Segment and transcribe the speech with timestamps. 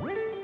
[0.00, 0.39] Woo!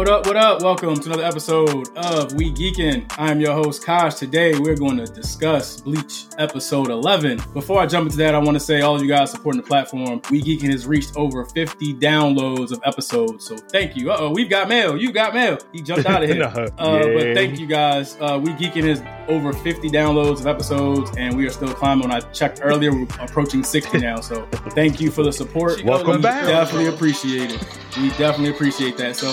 [0.00, 0.62] What up, what up?
[0.62, 3.04] Welcome to another episode of We Geekin'.
[3.18, 4.14] I'm your host, Kash.
[4.14, 7.38] Today we're going to discuss Bleach episode 11.
[7.52, 9.66] Before I jump into that, I want to say all of you guys supporting the
[9.66, 10.22] platform.
[10.30, 14.10] We Geekin' has reached over 50 downloads of episodes, so thank you.
[14.10, 14.96] Uh oh, we've got mail.
[14.96, 15.58] You got mail.
[15.70, 16.38] He jumped out of here.
[16.40, 17.02] No, uh.
[17.02, 18.16] But thank you guys.
[18.18, 22.08] Uh, we Geekin' has over 50 downloads of episodes, and we are still climbing.
[22.08, 25.84] When I checked earlier, we're approaching 60 now, so thank you for the support.
[25.84, 26.46] Welcome We back.
[26.46, 27.62] Definitely appreciate it.
[27.98, 29.16] We definitely appreciate that.
[29.16, 29.28] So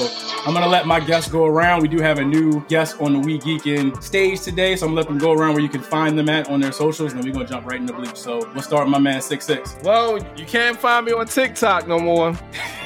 [0.46, 1.82] I'm gonna let my guests go around.
[1.82, 5.02] We do have a new guest on the We Geekin' stage today, so I'm gonna
[5.02, 7.30] let them go around where you can find them at on their socials, and then
[7.30, 8.18] we're gonna jump right into bleep.
[8.18, 9.76] So we'll start with my man Six Six.
[9.84, 12.32] Well, you can't find me on TikTok no more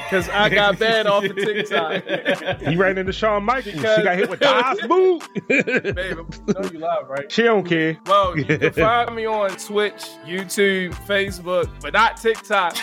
[0.04, 2.02] because I got banned off of TikTok.
[2.62, 3.74] He ran into Shawn Michaels.
[3.76, 5.22] Because- She got hit with Dive Boot.
[5.48, 7.30] Babe, I know you live, right?
[7.32, 7.98] she don't care.
[8.06, 12.76] Well, you can find me on Twitch, YouTube, Facebook, but not TikTok.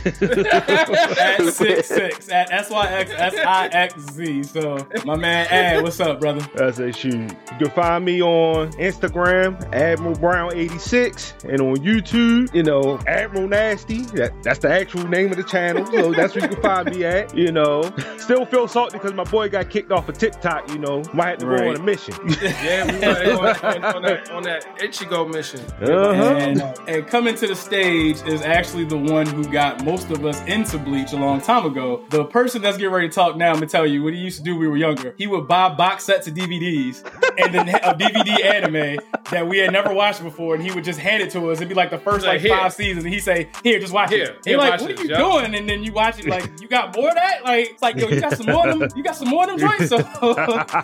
[0.00, 4.42] at six six at S Y X S I X Z.
[4.44, 6.46] So my man Ad, what's up, brother?
[6.62, 7.14] I say, shoot.
[7.14, 13.48] You can find me on Instagram, Admiral Brown 86, and on YouTube, you know, Admiral
[13.48, 14.02] Nasty.
[14.02, 15.86] That, that's the actual name of the channel.
[15.86, 17.36] So that's where you can find me at.
[17.36, 20.68] You know, still feel salty because my boy got kicked off of TikTok.
[20.70, 22.14] You know, might have to go on a mission.
[22.60, 25.60] Yeah, we on, on that, on that Ichigo mission.
[25.80, 26.36] Uh-huh.
[26.36, 30.40] And, and coming to the stage is actually the one who got most of us
[30.46, 32.04] into Bleach a long time ago.
[32.10, 34.38] The person that's getting ready to talk now, I'm gonna tell you what he used
[34.38, 35.14] to do when we were younger.
[35.18, 37.04] He would buy box sets of DVDs
[37.38, 38.98] and then a DVD anime
[39.30, 41.58] that we had never watched before, and he would just hand it to us.
[41.58, 42.56] It'd be like the first like Like, here.
[42.56, 44.90] five seasons, and he'd say, "Here, just watch Here, it." And here, like, watch what
[44.98, 45.18] are you yeah.
[45.18, 45.54] doing?
[45.54, 47.44] And then you watch it like, you got more of that?
[47.44, 48.88] Like, it's like, yo, you got some more of them.
[48.96, 49.88] You got some more of them joints.
[49.88, 49.98] So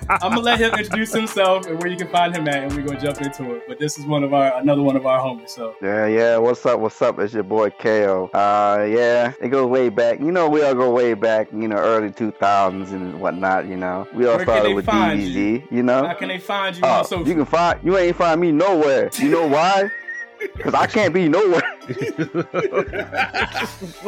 [0.09, 2.83] I'm gonna let him introduce himself and where you can find him at, and we're
[2.87, 3.63] gonna jump into it.
[3.69, 5.51] But this is one of our another one of our homies.
[5.51, 6.37] So Yeah, yeah.
[6.39, 6.81] What's up?
[6.81, 7.19] What's up?
[7.19, 8.31] It's your boy KO.
[8.33, 10.21] Uh, yeah, it goes way back.
[10.21, 11.49] You know, we all go way back.
[11.53, 13.67] You know, early 2000s and whatnot.
[13.67, 15.71] You know, we all Where started with find DVZ.
[15.71, 17.29] You, know, how can they find you oh, on social?
[17.29, 17.81] you can find.
[17.83, 19.11] You ain't find me nowhere.
[19.19, 19.91] You know why?
[20.55, 21.63] Because I can't be nowhere.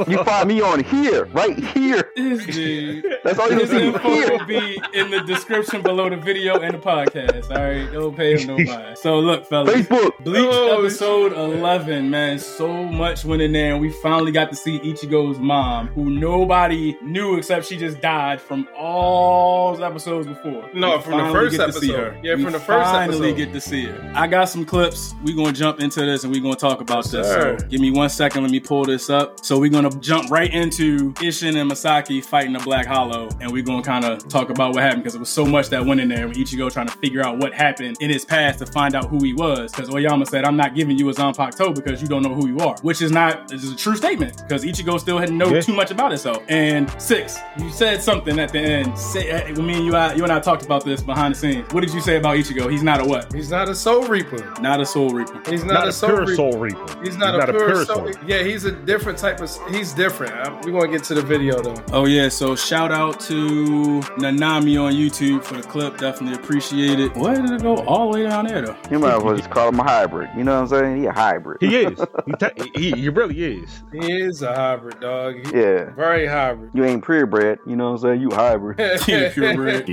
[0.08, 2.10] You find me on here, right here.
[2.16, 3.04] This dude.
[3.24, 4.30] That's all you His see info here.
[4.38, 7.50] will be in the description below the video and the podcast.
[7.50, 8.98] All right, don't pay him no mind.
[8.98, 10.12] So look, fellas, Facebook.
[10.24, 12.38] Bleach Oh, episode 11, man.
[12.38, 16.96] So much went in there, and we finally got to see Ichigo's mom, who nobody
[17.02, 20.68] knew except she just died from all the episodes before.
[20.74, 22.14] No, We from the first get to see episode.
[22.14, 22.20] her.
[22.22, 23.36] Yeah, We from the first finally episode.
[23.36, 24.12] get to see her.
[24.14, 25.14] I got some clips.
[25.24, 27.26] We're going to jump into this and we're going to talk about Yes, this.
[27.26, 27.58] sir.
[27.58, 28.42] So give me one second.
[28.42, 29.44] Let me pull this up.
[29.44, 33.50] So we're going to jump right into Isshin and Masaki fighting the Black Hollow, and
[33.50, 35.84] we're going to kind of talk about what happened because it was so much that
[35.84, 38.66] went in there with Ichigo trying to figure out what happened in his past to
[38.66, 39.70] find out who he was.
[39.72, 42.58] Because Oyama said, I'm not giving you a Zanpakuto because you don't know who you
[42.60, 45.60] are, which is not, this is a true statement because Ichigo still hadn't know Yeah.
[45.60, 46.42] too much about himself.
[46.48, 48.98] And six, you said something at the end.
[48.98, 51.72] Say, uh, me and you, I, you and I talked about this behind the scenes.
[51.72, 52.70] What did you say about Ichigo?
[52.70, 53.32] He's not a what?
[53.32, 54.38] He's not a soul reaper.
[54.60, 55.40] Not a soul reaper.
[55.50, 56.34] He's not, Not, a a soul pure reaper.
[56.36, 57.00] soul reaper.
[57.04, 57.84] He's not, a, pure, soul.
[57.84, 58.10] soul.
[58.26, 59.50] Yeah, he's a different type of.
[59.70, 60.32] He's different.
[60.64, 61.76] We're gonna get to the video though.
[61.92, 65.98] Oh yeah, so shout out to Nanami on YouTube for the clip.
[65.98, 67.14] Definitely appreciate it.
[67.16, 68.76] Why did it go all the way down there though?
[68.90, 70.30] You might as well just call him a hybrid.
[70.36, 70.96] You know what I'm saying?
[70.98, 71.58] He a hybrid.
[71.60, 72.00] He is.
[72.26, 73.82] He, te- he, he really is.
[73.92, 75.34] He is a hybrid dog.
[75.46, 75.90] He- Yeah.
[75.94, 76.70] Very hybrid.
[76.74, 77.58] You ain't purebred.
[77.66, 78.20] You know what I'm saying?
[78.20, 78.76] You hybrid.
[79.34, 79.86] Purebred.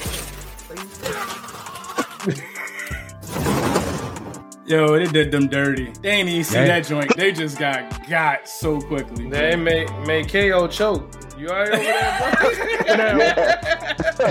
[4.70, 5.90] Yo, they did them dirty.
[6.00, 6.66] They ain't even see yeah.
[6.66, 7.16] that joint.
[7.16, 9.26] They just got got so quickly.
[9.26, 9.36] Bro.
[9.36, 11.10] They made made KO choke.
[11.36, 12.28] You already over there,
[14.16, 14.20] bro?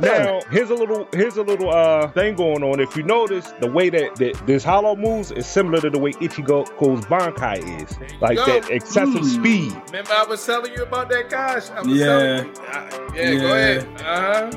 [0.00, 2.80] now, here's a little here's a little uh thing going on.
[2.80, 6.14] If you notice, the way that, that this hollow moves is similar to the way
[6.14, 8.46] Ichigo's Bankai is, like go.
[8.46, 9.22] that excessive hmm.
[9.22, 9.72] speed.
[9.86, 11.60] Remember, I was telling you about that, guy.
[11.86, 12.42] yeah.
[12.72, 13.30] Uh, yeah.
[13.30, 13.38] Yeah.
[13.38, 13.86] Go ahead.
[14.00, 14.50] Uh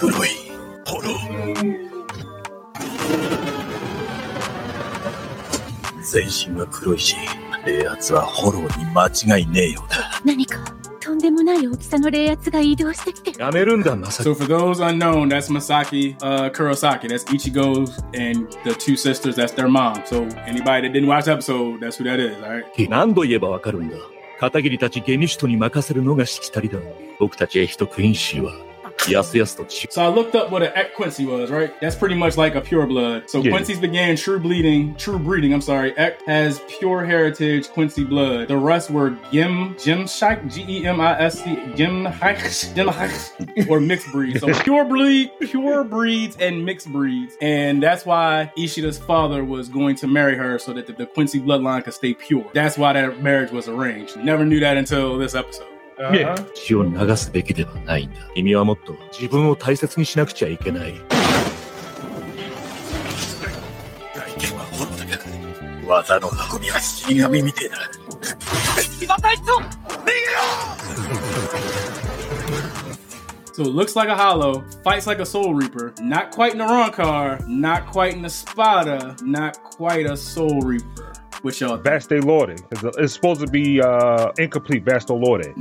[0.00, 0.39] huh.
[6.02, 7.16] 全身は黒いし
[7.64, 9.06] 冷圧は炎に間
[9.38, 10.58] 違いねえようだ何か
[11.00, 17.08] とんでもない大きさの冷圧が移動してきてやめるんだまさ So for those unknown, that's Masaki uh, Kurosaki.
[17.08, 19.34] That's Ichigo's and the two sisters.
[19.34, 20.02] That's their mom.
[20.04, 22.36] So anybody that didn't watch the episode, that's who that is.
[22.42, 22.88] All right.
[22.88, 23.96] 何度言えばわかるんだ
[24.38, 26.78] 片桐たちゲニュシュトに任せるのがしきたりだ。
[27.18, 28.52] 僕たちエヒト・クインシーは、
[29.08, 29.56] Yes, yes.
[29.90, 31.78] So I looked up what an Echt Quincy was, right?
[31.80, 33.28] That's pretty much like a pure blood.
[33.28, 33.50] So yeah.
[33.50, 35.96] Quincy's began true bleeding, true breeding, I'm sorry.
[35.96, 38.48] Eck has pure heritage Quincy blood.
[38.48, 44.40] The rest were jim Gemshike, G-E-M-I-S-C, Gemhike, Gemhike, or mixed breeds.
[44.40, 47.36] So pure breed, pure breeds and mixed breeds.
[47.40, 51.40] And that's why Ishida's father was going to marry her so that the, the Quincy
[51.40, 52.48] bloodline could stay pure.
[52.54, 54.16] That's why that marriage was arranged.
[54.16, 55.69] Never knew that until this episode.
[56.00, 56.34] Yeah.
[56.54, 58.16] 血を流すべきではないんだ。
[58.34, 60.94] 君はもっと自分を大切にしなくちゃいけない。
[64.14, 65.18] 外見はホロだが、
[65.86, 67.76] 技の運びは死神みてえだ。
[73.52, 77.90] So it looks like a hollow, fights like a soul reaper, not quite an Arankar, not
[77.92, 81.09] quite an Espada, not quite a soul reaper.
[81.42, 81.78] What y'all?
[81.78, 82.60] Vasto Lorde.
[82.70, 85.54] It's, it's supposed to be uh, incomplete Vasto Lorde.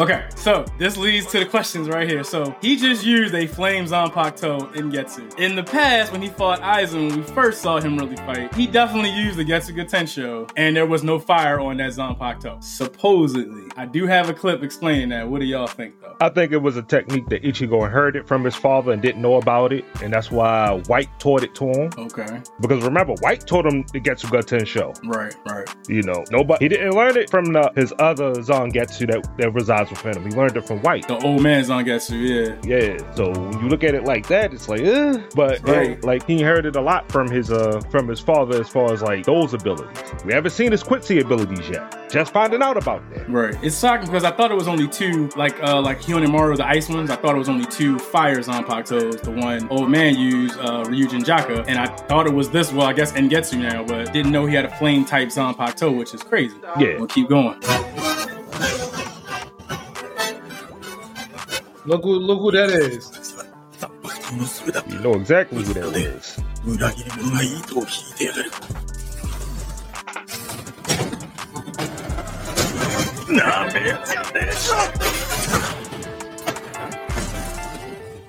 [0.00, 2.24] Okay, so this leads to the questions right here.
[2.24, 5.38] So he just used a flame Zanpakuto Engetsu.
[5.38, 8.66] In the past, when he fought Aizen, when we first saw him really fight, he
[8.66, 12.64] definitely used the Getsuga Tensho, and there was no fire on that Zanpakuto.
[12.64, 13.64] Supposedly.
[13.76, 15.28] I do have a clip explaining that.
[15.28, 16.16] What do y'all think, though?
[16.22, 19.34] I think it was a technique that Ichigo inherited from his father and didn't know
[19.34, 21.90] about it, and that's why White taught it to him.
[21.98, 24.98] Okay, Because remember, White taught him the Getsuga Tensho.
[25.14, 25.68] right, right.
[25.90, 29.89] You know, nobody he didn't learn it from the, his other Zangetsu that, that resides
[29.90, 30.30] within him.
[30.30, 31.08] He learned it from White.
[31.08, 32.78] The old man Zangetsu, yeah.
[32.78, 35.18] Yeah, so when you look at it like that, it's like, eh.
[35.34, 35.76] But Right.
[35.88, 36.04] right.
[36.04, 39.24] like he inherited a lot from his uh from his father as far as like
[39.24, 39.96] those abilities.
[40.24, 41.96] We haven't seen his Quincy abilities yet.
[42.10, 43.28] Just finding out about that.
[43.30, 43.54] Right.
[43.62, 46.88] It's shocking because I thought it was only two, like uh like Hyorinmaru, the ice
[46.88, 47.10] ones.
[47.10, 49.20] I thought it was only two fire Zanpakutos.
[49.22, 51.64] The one old man used, uh Ryujin Jakka.
[51.68, 54.54] And I thought it was this, well, I guess Engetsu now, but didn't know he
[54.54, 56.56] had a flame type Zanpakuto, which is crazy.
[56.78, 56.98] Yeah.
[56.98, 57.60] We'll keep going.
[61.86, 63.10] Look who look who that is.
[64.90, 66.38] You know exactly who that is.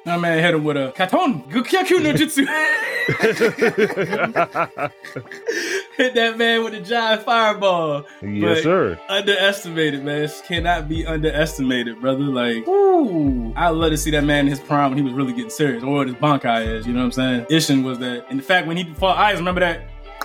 [0.06, 1.44] Nah, man, hit him with a katon.
[1.52, 2.48] Gukyaku no jutsu.
[5.98, 8.06] hit that man with a giant fireball.
[8.22, 9.00] Yes, But sir.
[9.10, 10.22] Underestimated, man.
[10.22, 12.20] This cannot be underestimated, brother.
[12.24, 15.34] Like, ooh, I love to see that man in his prime when he was really
[15.34, 16.88] getting serious, or what his Bankai is.
[16.88, 17.46] You know what I'm saying?
[17.46, 18.30] Isshin was that.
[18.32, 19.82] In fact, when he fought Eyes, remember that?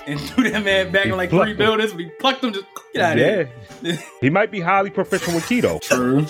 [0.07, 1.57] And threw that man back He in like three him.
[1.57, 2.53] buildings, but he plucked him.
[2.53, 3.45] Just get out of Yeah.
[3.83, 3.99] here.
[4.21, 5.81] He might be highly proficient with Kido.
[5.81, 6.27] True.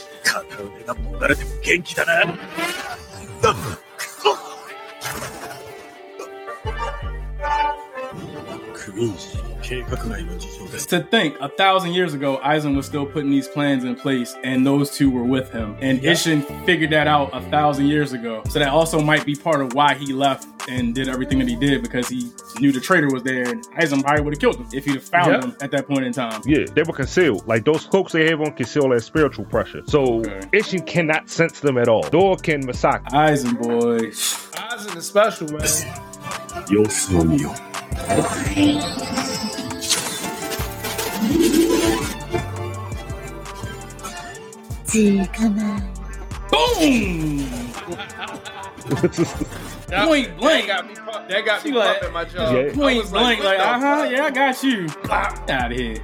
[10.88, 14.66] To think, a thousand years ago, Aizen was still putting these plans in place, and
[14.66, 15.76] those two were with him.
[15.80, 16.12] And yeah.
[16.12, 18.42] Isshin figured that out a thousand years ago.
[18.48, 21.56] So that also might be part of why he left and did everything that he
[21.56, 24.68] did because he knew the traitor was there, and Aizen probably would have killed him
[24.72, 25.40] if he'd have found yeah.
[25.42, 26.40] him at that point in time.
[26.44, 27.46] Yeah, they were concealed.
[27.46, 29.82] Like those cloaks they have on conceal that spiritual pressure.
[29.86, 30.40] So okay.
[30.52, 32.08] Isshin cannot sense them at all.
[32.12, 33.06] Nor can Masaki.
[33.08, 33.98] Aizen boy.
[33.98, 36.66] Aizen is special, man.
[36.70, 37.54] Yo, son, yo.
[45.34, 45.80] 捕ま
[46.50, 47.46] boom,
[49.88, 50.66] That, Point that blank.
[50.68, 52.50] got me pump, that got me like- pumping my jaw.
[52.52, 52.72] Yeah.
[52.74, 54.86] Point blank, like, uh huh, yeah, I got you.
[54.88, 55.96] Get out of here.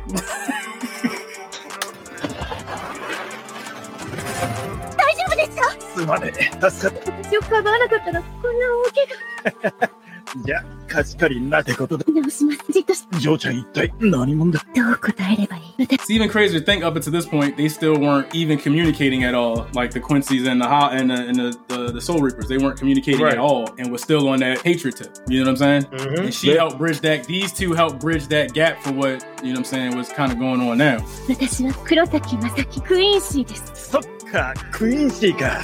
[4.96, 6.70] 大丈夫ですかすまねえ。
[6.70, 10.01] 助かっ私をかばわなかったらこんな大怪た。
[10.45, 12.03] じゃあ、貸し借りなってことだ。
[12.07, 19.33] 我直しますじっとしジョーちゃん一体何者だどう答えればいい私 It's even crazier to think up until this point they still weren't even communicating at
[19.33, 19.67] all.
[19.73, 22.57] Like the Quincy's and the Ho- and the and the, the, the Soul Reapers, they
[22.57, 23.33] weren't communicating Right.
[23.33, 25.15] at all, and was still on that hatred tip.
[25.29, 25.83] You know what I'm saying?
[25.91, 26.19] Mhm.
[26.25, 26.57] And she Yeah.
[26.67, 27.23] helped bridge that.
[27.25, 29.57] These two helped bridge that gap for what you know.
[29.57, 30.99] what I'm saying was kind of going on now.
[31.29, 35.61] 私は黒崎正樹クイーンシーですそっか、クイーンシーか。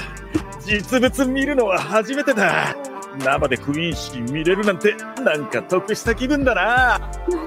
[0.66, 2.74] 実物見るのは初めてだ。
[3.19, 6.99] 生でクイーン式見れるなんて、なんか得した気分だな。
[6.99, 7.43] なんだろ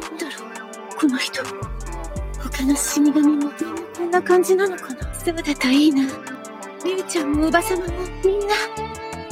[0.95, 1.43] うこの人。
[2.41, 3.51] 他の死神もみんな
[3.97, 5.13] こんな感じなのかな。
[5.13, 6.03] そうだといいな。
[6.83, 8.80] リュウちゃんもおばさまもみんな。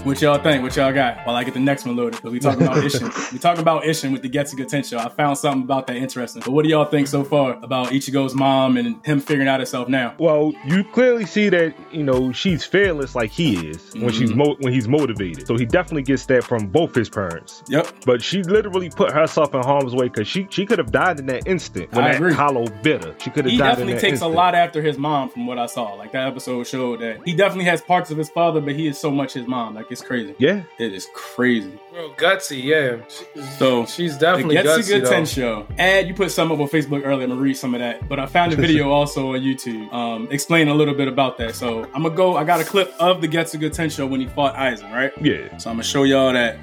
[0.03, 0.63] What y'all think?
[0.63, 1.25] What y'all got?
[1.25, 3.32] While I get the next one loaded, because we talking about Isshin.
[3.34, 4.98] we talking about Isshin with the Getsuga Tensho.
[4.98, 6.41] I found something about that interesting.
[6.46, 9.89] But what do y'all think so far about Ichigo's mom and him figuring out himself
[9.89, 10.15] now?
[10.18, 14.39] Well, you clearly see that you know she's fearless like he is when she's mm-hmm.
[14.39, 15.46] mo- when he's motivated.
[15.46, 17.62] So he definitely gets that from both his parents.
[17.68, 17.88] Yep.
[18.06, 21.25] But she literally put herself in harm's way because she she could have died in
[21.25, 22.34] that instant when I that agree.
[22.34, 23.15] hollow bit her.
[23.20, 24.32] She could have He died in definitely that takes instant.
[24.32, 25.94] a lot after his mom, from what I saw.
[25.96, 28.98] Like that episode showed that he definitely has parts of his father, but he is
[28.98, 29.75] so much his mom.
[29.75, 30.36] Like it's crazy.
[30.38, 31.79] Yeah, It is crazy.
[31.93, 32.98] Real gutsy, yeah.
[33.08, 35.25] She- So she's definitely the gutsy Good though.
[35.25, 35.67] show.
[35.77, 37.24] Ad, you put some up on Facebook earlier.
[37.24, 40.27] I'm gonna read some of that, but I found a video also on YouTube um,
[40.31, 41.55] explaining a little bit about that.
[41.55, 42.38] So I'm gonna go.
[42.38, 45.12] I got a clip of the Getsuga show when he fought Aizen, right?
[45.22, 46.58] yeah, So I'm gonna show y'all that.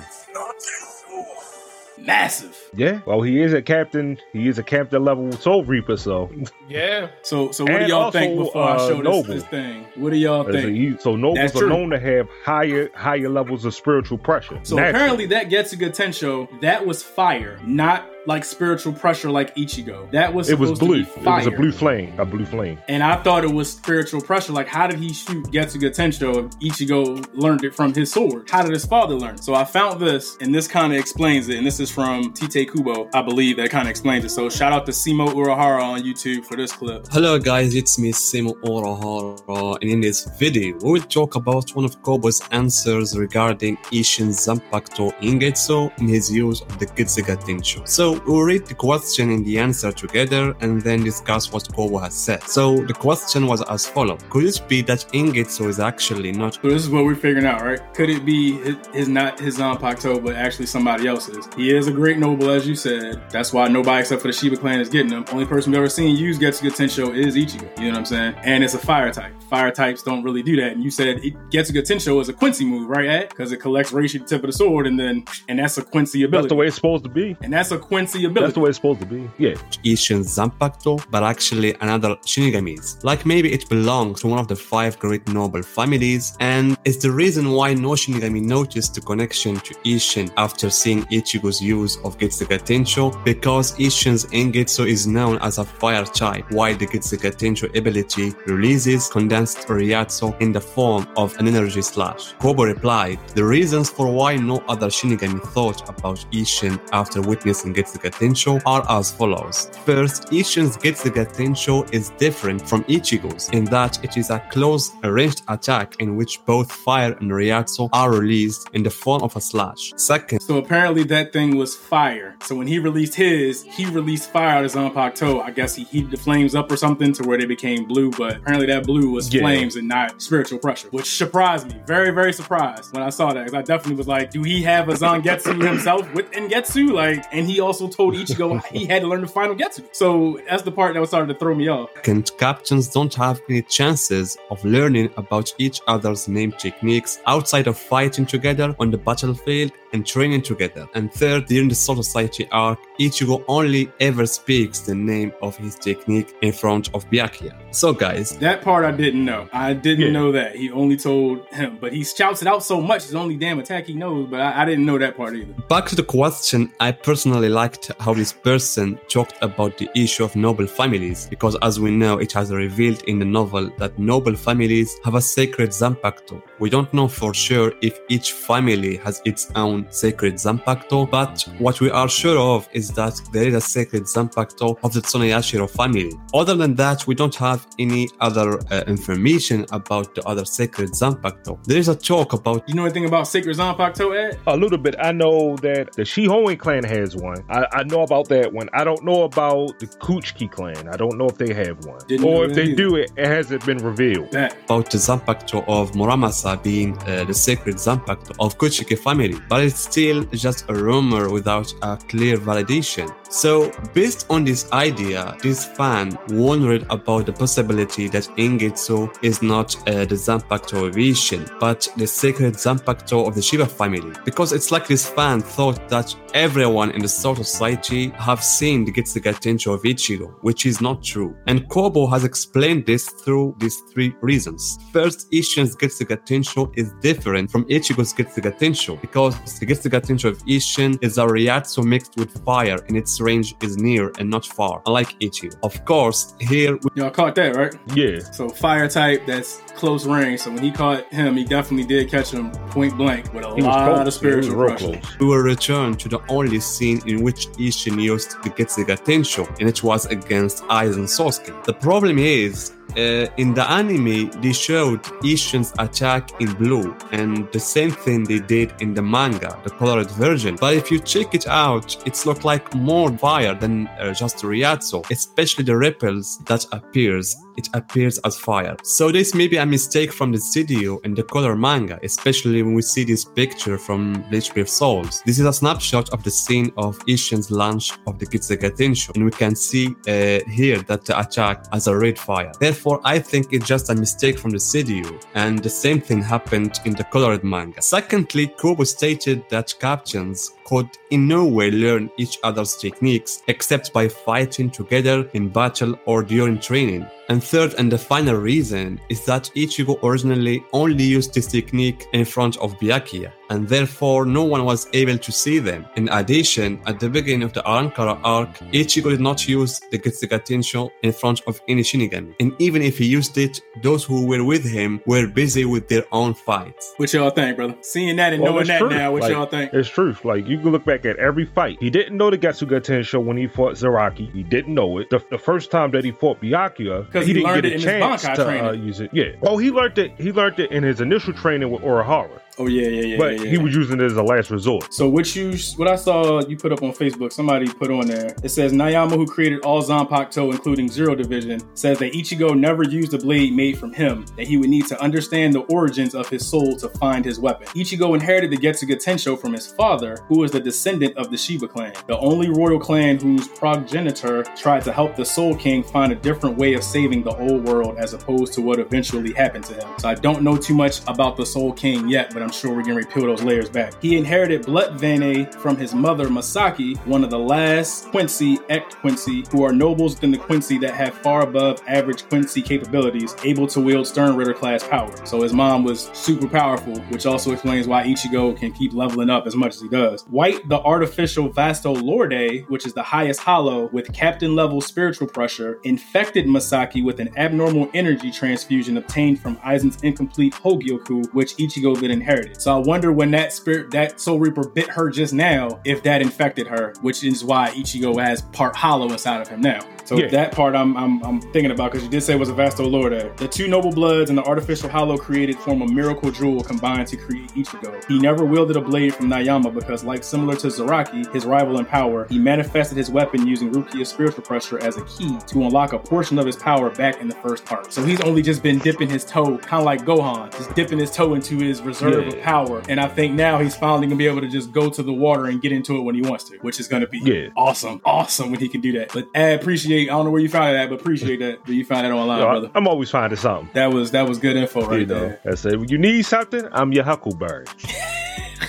[1.98, 2.56] Massive.
[2.74, 3.00] yeah.
[3.06, 4.18] Well, he is a captain.
[4.32, 5.96] He is a captain level soul reaper.
[5.96, 6.30] So
[6.68, 7.08] Yeah.
[7.22, 9.86] So so what And do y'all also, think before I uh, show this, this thing?
[9.96, 10.76] What do y'all As a- think?
[10.76, 14.58] he- so nobles That's are known to have higher higher levels of spiritual pressure.
[14.62, 14.90] So Naturally.
[14.90, 20.10] apparently that gets a Getsuga Tensho, that was fire, not like spiritual pressure like Ichigo.
[20.10, 21.04] That was it was supposed to blue.
[21.04, 22.18] be It was a blue flame.
[22.18, 22.78] A blue flame.
[22.88, 24.52] And I thought it was spiritual pressure.
[24.52, 28.48] Like, how did he shoot Getsuga Tensho if Ichigo learned it from his sword?
[28.50, 29.38] How did his father learn?
[29.38, 31.56] So I found this, and this kind of explains it.
[31.56, 34.30] And this is from Tite Kubo, I believe, that kind of explains it.
[34.30, 37.06] So shout out to Simo Urahara on YouTube for this clip.
[37.10, 41.84] Hello guys, it's me Simo Urahara, and in this video we will talk about one
[41.84, 47.86] of Kubo's answers regarding Isshin Zanpakuto Engetsu in his use of the Getsuga Tensho.
[47.86, 52.14] So we'll read the question and the answer together and then discuss what Kubo has
[52.14, 52.42] said.
[52.44, 54.20] So the question was as follows.
[54.30, 57.62] Could it be that Engetsu is actually not So this is what we're figuring out,
[57.62, 57.80] right?
[57.94, 61.48] Could it be his, his not his Zanpakuto, but actually somebody else's?
[61.56, 63.22] He is a great noble, as you said.
[63.30, 65.24] That's why nobody except for the Shiba clan is getting him.
[65.32, 67.78] Only person we've ever seen use Getsuga Tensho is Ichigo.
[67.78, 68.34] You know what I'm saying?
[68.42, 69.32] And it's a fire type.
[69.44, 70.72] Fire types don't really do that.
[70.72, 73.28] And you said it, Getsuga Tensho is a Quincy move, right, Ed?
[73.30, 76.22] Because it collects Reishi the tip of the sword, and then and that's a Quincy
[76.22, 76.44] ability.
[76.44, 77.36] That's the way it's supposed to be.
[77.42, 78.40] and that's a Quincy ability.
[78.40, 79.28] That's the way it's supposed to be.
[79.38, 79.54] Yeah.
[79.84, 83.02] Isshin Zanpakuto, but actually another Shinigamis.
[83.04, 87.10] Like maybe it belongs to one of the five great noble families, and it's the
[87.10, 92.58] reason why no Shinigami noticed the connection to Isshin after seeing Ichigo's use of Getsuga
[92.60, 98.34] Tensho, because Isshin's Engetsu is known as a fire type, while the Getsuga Tensho ability
[98.46, 102.34] releases condensed Reiatsu in the form of an energy slash.
[102.40, 107.95] Kubo replied, The reasons for why no other Shinigami thought about Isshin after witnessing Getsuga
[108.04, 109.70] Tensho are as follows.
[109.84, 115.42] First, Isshin's Getsuga Tensho is different from Ichigo's in that it is a close ranged
[115.48, 119.92] attack in which both fire and Reiatsu are released in the form of a slash.
[119.96, 122.36] Second, So apparently that thing was fire.
[122.42, 125.42] So when he released his, he released fire out of his Zanpakuto.
[125.42, 128.36] I guess he heated the flames up or something to where they became blue, but
[128.36, 129.40] apparently that blue was Yeah.
[129.42, 131.76] flames and not spiritual pressure, which surprised me.
[131.86, 133.44] Very, very surprised when I saw that.
[133.44, 136.90] Because I definitely was like, do he have a Zangetsu himself with Engetsu?
[136.92, 139.84] Like, and he also told Ichigo he had to learn the final Getsu.
[139.92, 141.90] So that's the part that was starting to throw me off.
[142.06, 147.78] And captains don't have any chances of learning about each other's name techniques outside of
[147.78, 150.86] fighting together on the battlefield and training together.
[150.94, 155.74] And third, during the Soul Society arc, Ichigo only ever speaks the name of his
[155.76, 157.54] technique in front of Byakuya.
[157.74, 159.48] So guys, That part I didn't know.
[159.52, 160.10] I didn't Yeah.
[160.12, 160.56] know that.
[160.56, 163.02] He only told him, but he shouts it out so much.
[163.02, 165.52] It's the only damn attack he knows, but I, I didn't know that part either.
[165.68, 170.36] Back to the question, I personally liked how this person talked about the issue of
[170.36, 174.88] noble families, because as we know, it has revealed in the novel that noble families
[175.04, 176.40] have a sacred Zanpakuto.
[176.60, 181.80] We don't know for sure if each family has its own sacred Zanpakuto, but what
[181.80, 186.12] we are sure of is that there is a sacred Zanpakuto of the Tsunayashiro family.
[186.32, 191.52] Other than that, we don't have any other uh, information about the other sacred Zanpakuto.
[191.64, 194.38] There is a talk about You know anything about Sacred Zanpakuto, Ed?
[194.46, 194.94] A little bit.
[195.00, 197.42] I know that the Shihoin clan has one.
[197.56, 198.68] I, I know about that one.
[198.74, 200.88] I don't know about the Kuchiki clan.
[200.88, 202.00] I don't know if they have one.
[202.06, 202.74] Didn't or if they either.
[202.74, 204.30] do, it, it hasn't been revealed.
[204.32, 204.56] That.
[204.64, 209.80] about the Zanpakuto of Muramasa being uh, the sacred Zanpakuto of Kuchiki family, but it's
[209.80, 213.08] still just a rumor without a clear validation.
[213.30, 219.76] So, based on this idea, this fan wondered about the possibility that Engetsu is not
[219.88, 224.70] uh, the Zanpakuto of Isshin, but the sacred Zanpakuto of the Shiba family, because it's
[224.70, 229.72] like this fan thought that everyone in the Soul Society have seen the Getsuga Tensho
[229.74, 231.36] of Ichigo, which is not true.
[231.46, 234.78] And Kubo has explained this through these three reasons.
[234.92, 240.26] First, Isshin's Getsuga Tensho Tensho is different from Ichigo's Getsuga Tensho because the Getsuga Tensho
[240.28, 244.44] of Isshin is a Reiatsu mixed with fire and its range is near and not
[244.44, 245.56] far, unlike Ichigo.
[245.62, 247.74] Of course, here we Y'all caught that, right?
[247.94, 248.18] Yeah.
[248.32, 250.40] So fire type, that's close range.
[250.40, 253.54] So when he caught him, he definitely did catch him point blank with a He
[253.56, 253.96] was lot close.
[253.98, 255.18] of He was spiritual real close.
[255.20, 259.46] we will return to the only scene in which Isshin used to get the attention,
[259.60, 261.64] and it was against Aizen Sosuke.
[261.64, 267.60] The problem is, uh, in the anime, they showed Isshin's attack in blue, and the
[267.60, 270.56] same thing they did in the manga, the colored version.
[270.58, 275.04] But if you check it out, it's look like more fire than uh, just Reiatsu,
[275.10, 277.36] especially the ripples that appears.
[277.56, 278.76] It appears as fire.
[278.82, 282.74] So this may be a mistake from the studio and the color manga, especially when
[282.74, 285.22] we see this picture from Bleach Brave Souls.
[285.24, 289.24] This is a snapshot of the scene of Isshin's launch of the Getsuga Tensho, and
[289.24, 292.52] we can see uh, here that the attack as a red fire.
[292.60, 296.80] Therefore, I think it's just a mistake from the studio, and the same thing happened
[296.84, 297.82] in the colored manga.
[297.82, 304.08] Secondly, Kubo stated that captains could in no way learn each other's techniques except by
[304.08, 307.06] fighting together in battle or during training.
[307.28, 312.24] And third and the final reason is that Ichigo originally only used this technique in
[312.24, 315.86] front of Byakuya, and therefore no one was able to see them.
[315.96, 320.40] In addition, at the beginning of the Arankara arc, Ichigo did not use the Getsuga
[320.40, 324.44] Tensho in front of any Shinigami, and even if he used it, those who were
[324.44, 326.94] with him were busy with their own fights.
[326.96, 327.74] What y'all think, brother?
[327.82, 328.88] Seeing that and Well, knowing that true.
[328.90, 329.72] now, what Like, y'all think?
[329.72, 330.24] It's truth.
[330.24, 331.76] Like you can look back at every fight.
[331.80, 334.32] He didn't know the Getsuga Tensho when he fought Zaraki.
[334.32, 335.10] He didn't know it.
[335.10, 337.74] The, the first time that he fought Byakuya, 'Cause he, he didn't learned get a
[337.76, 339.10] in chance Bankai to uh, use it.
[339.12, 339.32] Yeah.
[339.42, 340.12] Oh, he learned it.
[340.18, 343.16] He learned it in his initial training with Urahara, Oh yeah, yeah, yeah.
[343.18, 343.50] but yeah, yeah.
[343.50, 344.92] he was using it as a last resort.
[344.92, 348.34] So what you what I saw you put up on Facebook, somebody put on there.
[348.42, 353.12] It says Nimaiya, who created all Zanpakuto, including Zero Division, says that Ichigo never used
[353.12, 354.24] a blade made from him.
[354.36, 357.66] That he would need to understand the origins of his soul to find his weapon.
[357.68, 361.68] Ichigo inherited the Getsuga Tensho from his father, who was the descendant of the Shiba
[361.68, 366.16] clan, the only royal clan whose progenitor tried to help the Soul King find a
[366.16, 369.98] different way of saving the old world as opposed to what eventually happened to him.
[369.98, 372.82] So I don't know too much about the Soul King yet, but I'm sure we're
[372.82, 374.00] gonna peel those layers back.
[374.02, 379.44] He inherited Blut Vene from his mother Masaki, one of the last Quincy Echt Quincy,
[379.50, 383.80] who are nobles within the Quincy that have far above average Quincy capabilities, able to
[383.80, 385.12] wield Stern Ritter class power.
[385.26, 389.46] So his mom was super powerful, which also explains why Ichigo can keep leveling up
[389.46, 390.22] as much as he does.
[390.28, 395.78] White, the artificial Vasto Lorde, which is the highest hollow with captain level spiritual pressure,
[395.84, 402.10] infected Masaki with an abnormal energy transfusion obtained from Aizen's incomplete Hogyoku, which Ichigo then
[402.10, 402.35] inherited.
[402.58, 406.22] So I wonder when that spirit, that Soul Reaper bit her just now, if that
[406.22, 409.80] infected her, which is why Ichigo has part hollow inside of him now.
[410.04, 410.28] So Yeah.
[410.28, 412.88] that part I'm, I'm, I'm thinking about because you did say it was a Vasto
[412.88, 413.36] Lorde.
[413.38, 417.16] The two noble bloods and the artificial hollow created form a miracle jewel combined to
[417.16, 418.04] create Ichigo.
[418.06, 421.86] He never wielded a blade from Nayama because, like similar to Zaraki, his rival in
[421.86, 425.98] power, he manifested his weapon using Rukia's spiritual pressure as a key to unlock a
[425.98, 427.92] portion of his power back in the first part.
[427.92, 431.10] So he's only just been dipping his toe, kind of like Gohan, just dipping his
[431.10, 432.82] toe into his reserve of power.
[432.88, 435.46] And I think now he's finally gonna be able to just go to the water
[435.46, 437.48] and get into it when he wants to, which is gonna be Yeah.
[437.56, 439.12] awesome, awesome when he can do that.
[439.12, 440.08] But I appreciate.
[440.08, 441.64] I don't know where you found that, but appreciate that.
[441.64, 442.70] That you found that online, Yo, brother.
[442.74, 443.70] I'm always finding something.
[443.74, 445.56] That was that was good info right you know, there.
[445.72, 447.66] I when you need something, I'm your huckleberry.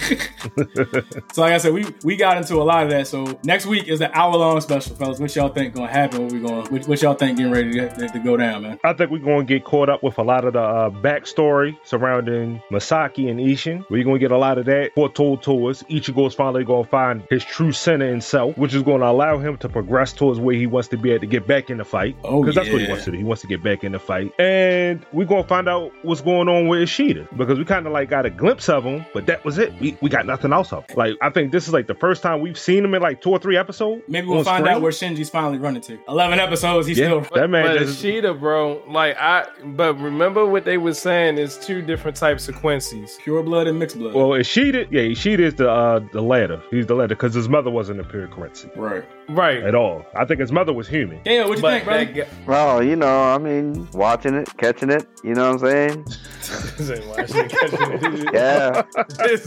[1.33, 3.07] So like I said, we we got into a lot of that.
[3.07, 5.19] So next week is the hour long special, fellas.
[5.19, 6.23] What y'all think gonna happen?
[6.23, 6.65] What we going?
[6.71, 8.79] What, what y'all think getting ready to, to, go down, man?
[8.83, 11.77] I think we're going to get caught up with a lot of the uh, backstory
[11.83, 13.85] surrounding Masaki and Isshin.
[13.89, 15.83] We're going to get a lot of that foretold to us.
[15.89, 19.37] is finally going to find his true center in self, which is going to allow
[19.37, 21.85] him to progress towards where he wants to be at to get back in the
[21.85, 22.15] fight.
[22.23, 23.17] Oh, Because that's what he wants to do.
[23.17, 24.31] He wants to get back in the fight.
[24.39, 27.93] And we're going to find out what's going on with Ishida because we kind of
[27.93, 29.73] like got a glimpse of him, but that was it.
[29.79, 30.85] We, we got nothing else of.
[30.95, 33.31] Like, I think this is like the first time we've seen him in like two
[33.31, 34.03] or three episodes.
[34.07, 34.75] Maybe we'll find screen.
[34.75, 35.97] out where Shinji's finally running to.
[36.07, 36.87] Eleven episodes.
[36.87, 37.05] He's Yeah.
[37.07, 37.21] still.
[37.33, 41.57] That man but just- Ishida, bro, like I, but remember what they were saying is
[41.57, 43.17] two different types of Quincy's.
[43.23, 44.13] Pure blood and mixed blood.
[44.13, 46.61] Well, Ishida, yeah, Ishida is the uh, the latter.
[46.71, 49.03] He's the latter because his mother wasn't a pure currency right.
[49.29, 49.63] Right.
[49.63, 50.05] at all.
[50.15, 51.19] I think his mother was human.
[51.25, 52.13] Yeah, what you But think, brother?
[52.13, 56.05] that Well, you know, I mean, watching it, catching it, you know what I'm saying?
[57.09, 58.33] watching it, catching it.
[58.33, 58.83] Yeah.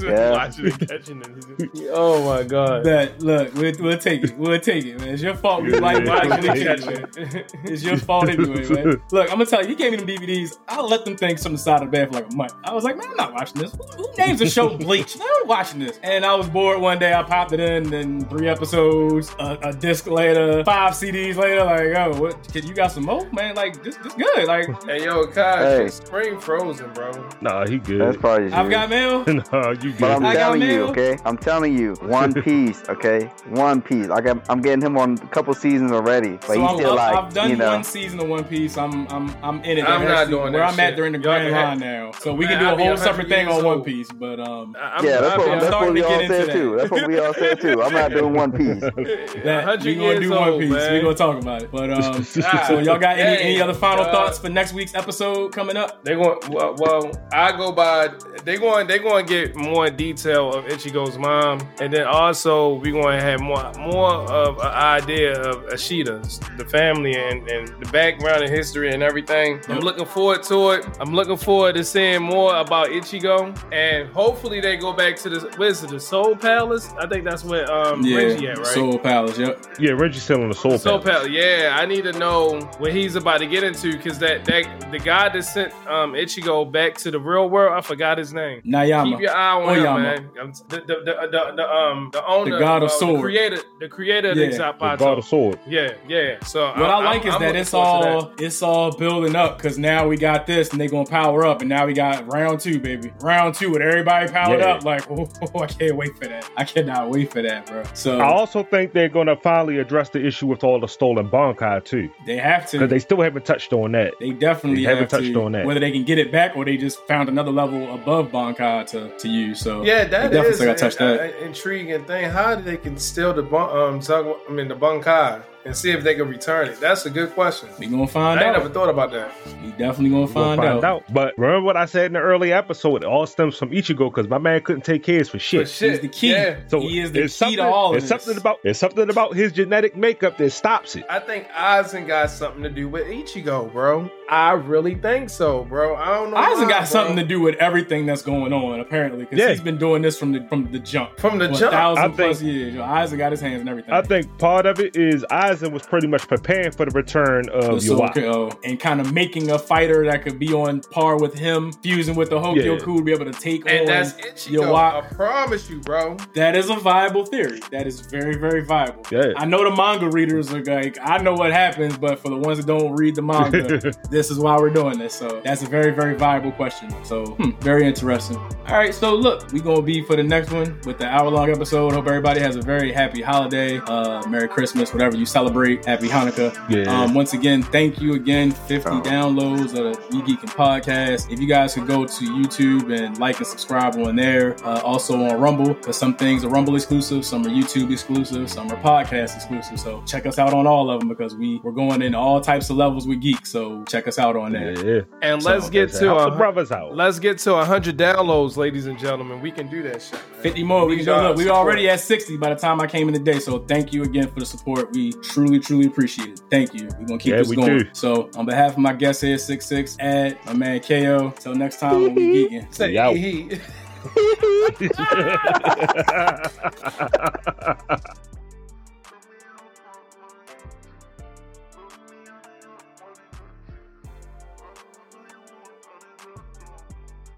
[0.03, 0.31] Yeah.
[0.33, 1.71] watching it, catching it.
[1.93, 2.85] Oh my god.
[2.85, 4.37] That look, we'll, we'll take it.
[4.37, 5.09] We'll take it, man.
[5.09, 5.62] It's your fault.
[5.62, 6.16] We like Yeah.
[6.16, 7.53] actually catch it.
[7.64, 9.03] It's your fault anyway, man.
[9.12, 10.59] Look, I'm gonna tell you, he gave me them DVDs.
[10.69, 12.55] I let them things on the side of the bed for like a month.
[12.64, 13.73] I was like, man, I'm not watching this.
[13.73, 15.14] Who, who names a show Bleach?
[15.14, 15.99] I'm not watching this.
[16.03, 17.14] And I was bored one day.
[17.14, 21.96] I popped it in, and three episodes, a, a disc later, five CDs later, like,
[21.96, 22.48] oh, what?
[22.52, 23.54] Kid, you got some more, man?
[23.54, 24.46] Like, this, this good.
[24.46, 25.88] Like, Hey yo, Kai, Hey.
[25.88, 27.11] Spring Frozen, bro.
[27.40, 28.00] Nah, he good.
[28.00, 29.24] That's probably just I've got mail.
[29.52, 30.24] nah, you But I'm good.
[30.24, 30.88] I got telling you, mail.
[30.90, 31.18] okay?
[31.24, 33.30] I'm telling you, One Piece, okay?
[33.48, 34.06] One Piece.
[34.09, 36.90] Like I'm, I'm getting him on a couple seasons already, but So he's I'm, still
[36.98, 37.72] I've, like, I've done you know.
[37.72, 38.76] one season of One Piece.
[38.76, 39.85] I'm I'm I'm in it.
[39.85, 40.96] I'm not actually doing where that I'm at shit.
[40.96, 42.12] during the Y'all grand line now.
[42.12, 43.83] So we Man, can do a whole separate thing on One.
[43.83, 44.11] Piece.
[44.11, 46.76] But um, yeah, that's what, be I'm that's what starting we all said too.
[46.76, 47.83] That's what we all said too.
[47.83, 48.80] I'm not doing One Piece.
[49.61, 50.70] that 100 we gonna years do One Piece.
[50.70, 50.92] man.
[50.94, 51.70] We gonna talk about it.
[51.70, 54.12] But um, so y'all got any dang, any other final God.
[54.12, 56.05] thoughts for next week's episode coming up?
[56.05, 57.11] They going well, well.
[57.33, 58.09] I go by.
[58.44, 58.87] They going.
[58.87, 63.25] They going to get more detail of Ichigo's mom, and then also we going to
[63.25, 68.51] have more more of an idea of Ishida's, the family, and, and the background and
[68.53, 69.61] history and everything.
[69.68, 70.87] I'm looking forward to it.
[71.01, 75.40] I'm looking forward to seeing more about Ichigo, and hopefully they go back to the
[75.57, 76.90] where's it, the Soul Palace?
[76.99, 78.66] I think that's where um Reggie Yeah, at, right?
[78.66, 79.38] Soul Palace.
[79.38, 79.50] Yep.
[79.79, 81.29] Yeah, Reggie's still on the soul Soul palace.
[81.29, 81.77] Palace, yeah.
[81.81, 85.29] I need to know what he's about to get into because that that the guy
[85.29, 88.63] that sent um Ichigo back to the real world, I forgot his name.
[88.63, 89.11] Nayama.
[89.13, 90.01] Keep your eye on him, Oyama.
[90.01, 90.31] man.
[90.41, 93.17] Um, The, the, the, the, the, um the owner, The god of uh, sword.
[93.17, 95.59] the creator, the creator Yeah, of The the God of Sword.
[95.67, 96.43] Yeah, yeah.
[96.45, 99.79] So What i like is that it's forward to all it's all building up because
[99.79, 102.79] now we got this and they gonna power up and now we got round two,
[102.81, 103.13] baby.
[103.21, 104.75] Round two with everybody powered Yeah.
[104.75, 104.85] up.
[104.85, 105.29] Like, oh,
[105.61, 106.49] I can't wait for that.
[106.57, 107.83] I cannot wait for that, bro.
[107.95, 111.85] So I also think they're gonna finally address the issue with all the stolen Bankai
[111.85, 112.79] too, they have to.
[112.79, 114.14] because they still haven't touched on that.
[114.20, 115.66] They definitely They haven't have touched to, on that.
[115.66, 119.16] Whether they can get it back or they just found another level above Bankai to,
[119.18, 119.61] to use.
[119.61, 121.20] So Yeah, they that definitely is still gotta touch that.
[121.20, 122.31] a- intriguing thing.
[122.31, 125.90] How do they can steal the bun- um Zug- I mean the Bunkai and see
[125.90, 126.81] if they can return it?
[126.81, 127.68] That's a good question.
[127.79, 128.46] we gonna find out.
[128.46, 129.33] I never thought about that.
[129.62, 130.85] we definitely gonna We'll find, find, out.
[130.85, 131.05] out.
[131.12, 133.03] But remember what I said in the early episode?
[133.03, 135.61] It all stems from Ichigo because my man couldn't take kids for shit.
[135.62, 136.31] But shit, He's the key.
[136.33, 136.57] Yeah.
[136.68, 138.23] So he is the key to something- all of It's this.
[138.23, 141.05] something about it's something about his genetic makeup that stops it.
[141.11, 144.11] I think Aizen got something to do with Ichigo, bro.
[144.29, 145.96] I really think so, bro.
[145.96, 146.37] I don't know.
[146.37, 146.85] Aizen why, got bro.
[146.87, 149.49] something to do with everything that's going on, apparently, because Yeah.
[149.51, 151.18] he's been doing this from the from the jump.
[151.18, 151.73] from the For a jump.
[151.73, 152.75] thousand I think- plus years.
[152.75, 153.92] Yo, Aizen got his hands and everything.
[153.92, 157.81] I think part of it is Aizen was pretty much preparing for the return of
[157.83, 161.73] The Soul and kind of making a fighter that could be on par with him,
[161.73, 162.85] fusing with the Hogyoku Yeah.
[162.85, 164.65] to be able to take And on that's Ichigo.
[164.65, 165.05] Iwata.
[165.05, 166.17] I promise you, bro.
[166.35, 167.61] That is a viable theory.
[167.71, 169.05] That is very, very viable.
[169.11, 169.33] Yeah.
[169.37, 172.59] I know the manga readers are like, I know what happens, but for the ones
[172.59, 175.15] that don't read the manga, this is why we're doing this.
[175.15, 176.93] So that's a very, very viable question.
[177.05, 178.37] So hmm, very interesting.
[178.37, 181.51] All right, so look, we're gonna be for the next one with the hour long
[181.51, 181.93] episode.
[181.93, 185.39] Hope everybody has a very happy holiday, uh, Merry Christmas, whatever you celebrate.
[185.44, 186.55] Happy Hanukkah.
[186.68, 186.83] Yeah.
[187.03, 188.50] Um, once again, thank you again.
[188.50, 189.00] 50 Oh.
[189.00, 191.31] downloads of the E Geeking podcast.
[191.33, 195.14] If you guys could go to YouTube and like and subscribe on there, uh, also
[195.24, 199.35] on Rumble, because some things are Rumble exclusive, some are YouTube exclusive, some are podcast
[199.37, 199.81] exclusive.
[199.81, 202.68] So check us out on all of them because we we're going in all types
[202.70, 203.46] of levels with geek.
[203.46, 204.85] So check us out on that.
[204.85, 205.00] Yeah.
[205.22, 206.94] And So, let's get to Help a, brothers out.
[206.96, 209.40] let's get to hundred downloads, ladies and gentlemen.
[209.40, 210.12] We can do that shit.
[210.14, 210.42] man.
[210.42, 210.87] 50 more.
[210.87, 213.14] We, Need can go, look, we already at 60 by the time I came in
[213.14, 213.38] today.
[213.38, 214.92] So thank you again for the support.
[214.92, 216.40] We truly, truly appreciate it.
[216.51, 216.88] Thank you.
[216.99, 217.79] We're gonna keep Yeah, this we going.
[217.79, 217.85] do.
[217.93, 221.31] So on behalf of my guest here, six six, Ad, my man KO.
[221.38, 222.75] Till next time when we geeking.
[222.75, 223.16] Say We out.
[223.16, 223.59] he.